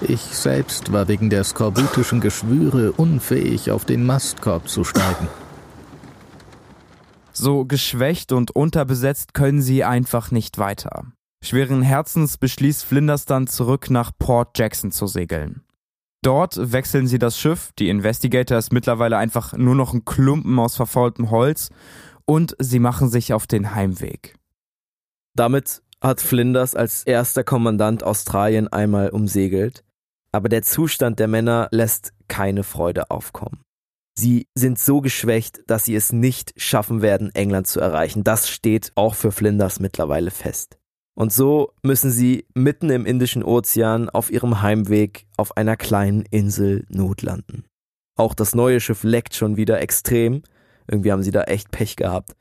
[0.00, 5.28] Ich selbst war wegen der skorbutischen Geschwüre unfähig, auf den Mastkorb zu steigen.
[7.32, 11.04] So geschwächt und unterbesetzt können sie einfach nicht weiter.
[11.44, 15.62] Schweren Herzens beschließt Flinders dann zurück nach Port Jackson zu segeln.
[16.22, 20.76] Dort wechseln sie das Schiff, die Investigator ist mittlerweile einfach nur noch ein Klumpen aus
[20.76, 21.70] verfaultem Holz
[22.26, 24.36] und sie machen sich auf den Heimweg.
[25.34, 29.82] Damit hat Flinders als erster Kommandant Australien einmal umsegelt,
[30.30, 33.62] aber der Zustand der Männer lässt keine Freude aufkommen.
[34.14, 38.22] Sie sind so geschwächt, dass sie es nicht schaffen werden, England zu erreichen.
[38.22, 40.78] Das steht auch für Flinders mittlerweile fest.
[41.14, 46.86] Und so müssen sie mitten im Indischen Ozean auf ihrem Heimweg auf einer kleinen Insel
[46.88, 47.64] notlanden.
[48.16, 50.42] Auch das neue Schiff leckt schon wieder extrem.
[50.86, 52.32] Irgendwie haben sie da echt Pech gehabt.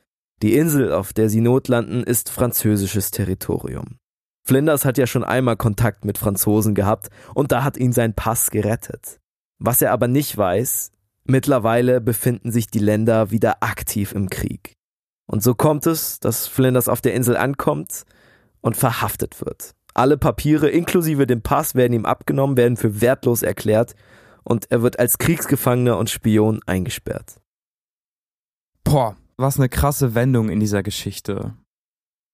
[0.41, 3.97] Die Insel, auf der sie notlanden, ist französisches Territorium.
[4.43, 8.49] Flinders hat ja schon einmal Kontakt mit Franzosen gehabt und da hat ihn sein Pass
[8.49, 9.19] gerettet.
[9.59, 10.91] Was er aber nicht weiß,
[11.25, 14.73] mittlerweile befinden sich die Länder wieder aktiv im Krieg.
[15.27, 18.05] Und so kommt es, dass Flinders auf der Insel ankommt
[18.61, 19.75] und verhaftet wird.
[19.93, 23.95] Alle Papiere inklusive dem Pass werden ihm abgenommen, werden für wertlos erklärt
[24.43, 27.41] und er wird als Kriegsgefangener und Spion eingesperrt.
[28.83, 31.53] Boah, was eine krasse Wendung in dieser Geschichte.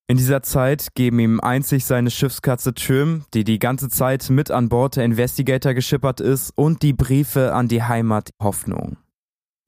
[0.10, 4.70] In dieser Zeit geben ihm einzig seine Schiffskatze Trim, die die ganze Zeit mit an
[4.70, 8.98] Bord der Investigator geschippert ist, und die Briefe an die Heimat Hoffnung.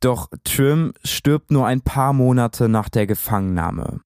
[0.02, 4.00] Doch Trim stirbt nur ein paar Monate nach der Gefangennahme.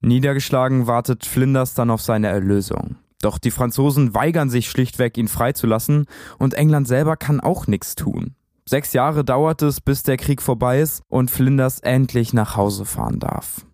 [0.00, 2.96] Niedergeschlagen wartet Flinders dann auf seine Erlösung.
[3.20, 6.06] Doch die Franzosen weigern sich schlichtweg, ihn freizulassen,
[6.38, 8.34] und England selber kann auch nichts tun.
[8.66, 13.18] Sechs Jahre dauert es, bis der Krieg vorbei ist und Flinders endlich nach Hause fahren
[13.18, 13.66] darf.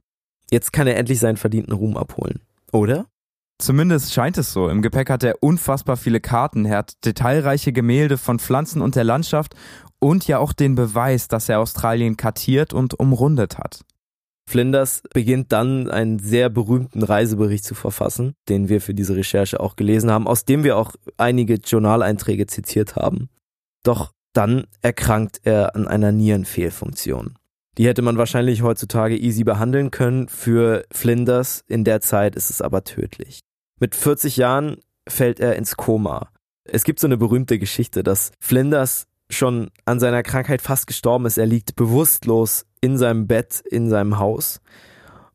[0.51, 2.41] Jetzt kann er endlich seinen verdienten Ruhm abholen,
[2.73, 3.07] oder?
[3.59, 4.69] Zumindest scheint es so.
[4.69, 6.67] Im Gepäck hat er unfassbar viele Karten.
[6.67, 9.55] Er hat detailreiche Gemälde von Pflanzen und der Landschaft
[9.99, 13.81] und ja auch den Beweis, dass er Australien kartiert und umrundet hat.
[14.49, 19.75] Flinders beginnt dann einen sehr berühmten Reisebericht zu verfassen, den wir für diese Recherche auch
[19.77, 23.29] gelesen haben, aus dem wir auch einige Journaleinträge zitiert haben.
[23.83, 27.35] Doch dann erkrankt er an einer Nierenfehlfunktion.
[27.79, 30.29] Die hätte man wahrscheinlich heutzutage easy behandeln können.
[30.29, 33.41] Für Flinders in der Zeit ist es aber tödlich.
[33.81, 34.79] Mit 40 Jahren
[35.09, 36.31] fällt er ins Koma.
[36.65, 41.39] Es gibt so eine berühmte Geschichte, dass Flinders schon an seiner Krankheit fast gestorben ist.
[41.39, 44.61] Er liegt bewusstlos in seinem Bett in seinem Haus.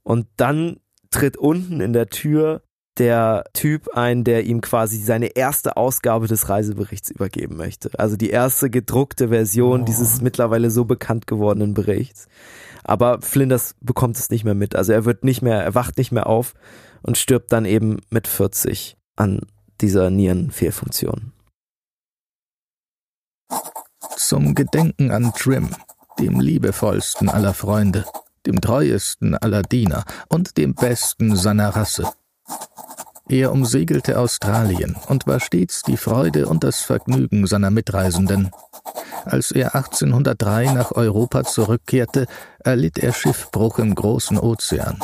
[0.03, 0.77] Und dann
[1.09, 2.63] tritt unten in der Tür
[2.97, 7.91] der Typ ein, der ihm quasi seine erste Ausgabe des Reiseberichts übergeben möchte.
[7.97, 9.85] Also die erste gedruckte Version oh.
[9.85, 12.27] dieses mittlerweile so bekannt gewordenen Berichts.
[12.83, 14.75] Aber Flinders bekommt es nicht mehr mit.
[14.75, 16.53] Also er wird nicht mehr, er wacht nicht mehr auf
[17.01, 19.41] und stirbt dann eben mit 40 an
[19.81, 21.33] dieser Nierenfehlfunktion.
[24.15, 25.69] Zum Gedenken an Trim,
[26.21, 28.05] dem liebevollsten aller Freunde,
[28.45, 32.11] dem treuesten aller Diener und dem besten seiner Rasse
[33.31, 38.51] er umsegelte Australien und war stets die Freude und das Vergnügen seiner Mitreisenden.
[39.23, 42.27] Als er 1803 nach Europa zurückkehrte,
[42.59, 44.99] erlitt er Schiffbruch im großen Ozean.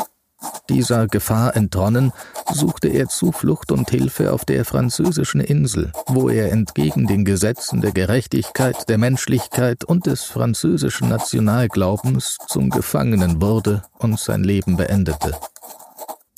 [0.69, 2.11] Dieser Gefahr entronnen,
[2.51, 7.91] suchte er Zuflucht und Hilfe auf der französischen Insel, wo er entgegen den Gesetzen der
[7.91, 15.37] Gerechtigkeit, der Menschlichkeit und des französischen Nationalglaubens zum Gefangenen wurde und sein Leben beendete.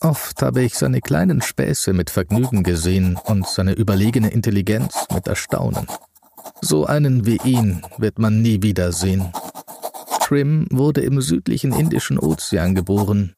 [0.01, 5.88] Oft habe ich seine kleinen Späße mit Vergnügen gesehen und seine überlegene Intelligenz mit Erstaunen.
[6.62, 9.34] So einen wie ihn wird man nie wiedersehen.
[10.30, 13.34] Trim wurde im südlichen Indischen Ozean geboren,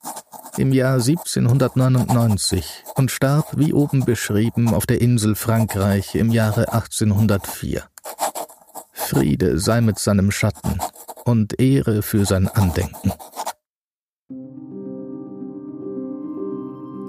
[0.58, 2.66] im Jahr 1799
[2.96, 7.84] und starb, wie oben beschrieben, auf der Insel Frankreich im Jahre 1804.
[8.92, 10.80] Friede sei mit seinem Schatten
[11.24, 13.14] und Ehre für sein Andenken.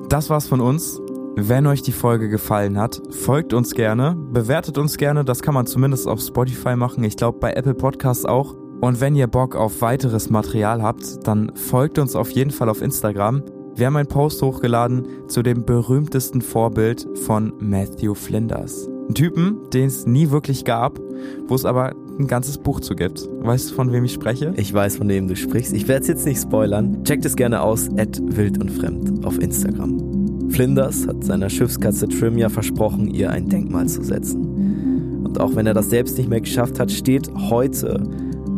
[0.09, 1.01] das war's von uns.
[1.35, 5.67] Wenn euch die Folge gefallen hat, folgt uns gerne, bewertet uns gerne, das kann man
[5.67, 8.62] zumindest auf Spotify machen, ich glaube bei Apple Podcasts auch.
[8.83, 12.83] Und wenn ihr Bock auf weiteres Material habt, dann folgt uns auf jeden Fall auf
[12.83, 13.45] Instagram.
[13.77, 18.89] Wir haben einen Post hochgeladen zu dem berühmtesten Vorbild von Matthew Flinders.
[19.09, 20.99] Ein Typen, den es nie wirklich gab,
[21.47, 23.29] wo es aber ein ganzes Buch zu gibt.
[23.43, 24.53] Weißt du, von wem ich spreche?
[24.57, 25.73] Ich weiß, von wem du sprichst.
[25.75, 27.05] Ich werde es jetzt nicht spoilern.
[27.05, 30.51] Checkt es gerne aus, at wild und fremd auf Instagram.
[30.51, 35.23] Flinders hat seiner Schiffskatze Trim ja versprochen, ihr ein Denkmal zu setzen.
[35.23, 38.03] Und auch wenn er das selbst nicht mehr geschafft hat, steht heute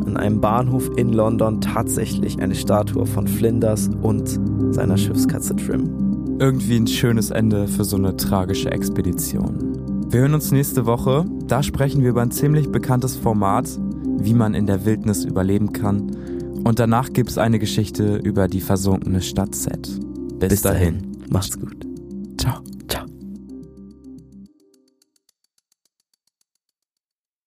[0.06, 4.40] an einem Bahnhof in London tatsächlich eine Statue von Flinders und
[4.70, 6.36] seiner Schiffskatze Trim.
[6.38, 9.74] Irgendwie ein schönes Ende für so eine tragische Expedition.
[10.08, 11.24] Wir hören uns nächste Woche.
[11.46, 13.68] Da sprechen wir über ein ziemlich bekanntes Format,
[14.18, 16.10] wie man in der Wildnis überleben kann.
[16.64, 20.00] Und danach gibt es eine Geschichte über die versunkene Stadt Set.
[20.38, 20.98] Bis, Bis dahin.
[20.98, 21.16] dahin.
[21.30, 21.86] Macht's gut.
[22.38, 22.60] Ciao.